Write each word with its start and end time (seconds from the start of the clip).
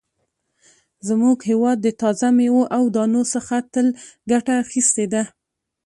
زموږ 1.07 1.37
هېواد 1.49 1.77
د 1.81 1.87
تازه 2.01 2.29
مېوو 2.37 2.63
او 2.77 2.83
دانو 2.95 3.21
څخه 3.33 3.55
تل 3.73 3.87
ګټه 4.31 4.53
اخیستې 4.63 5.05
ده. 5.13 5.23